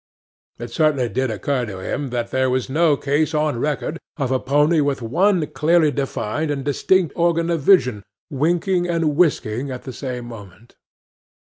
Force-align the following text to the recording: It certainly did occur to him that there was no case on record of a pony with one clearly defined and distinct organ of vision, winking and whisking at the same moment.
It 0.57 0.71
certainly 0.71 1.09
did 1.09 1.29
occur 1.29 1.67
to 1.67 1.77
him 1.77 2.07
that 2.09 2.31
there 2.31 2.49
was 2.49 2.71
no 2.71 2.97
case 2.97 3.35
on 3.35 3.59
record 3.59 3.99
of 4.17 4.31
a 4.31 4.39
pony 4.39 4.81
with 4.81 5.03
one 5.03 5.45
clearly 5.45 5.91
defined 5.91 6.49
and 6.49 6.65
distinct 6.65 7.13
organ 7.15 7.51
of 7.51 7.61
vision, 7.61 8.01
winking 8.31 8.87
and 8.87 9.15
whisking 9.15 9.69
at 9.69 9.83
the 9.83 9.93
same 9.93 10.25
moment. 10.25 10.73